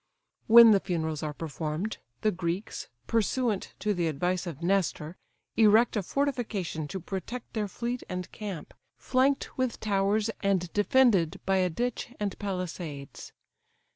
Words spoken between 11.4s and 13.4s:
by a ditch and palisades.